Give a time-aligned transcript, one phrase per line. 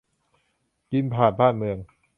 [0.91, 1.77] กินบ้านผ่านเมือง